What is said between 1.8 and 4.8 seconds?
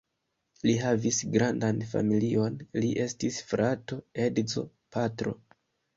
familion: li estis frato, edzo,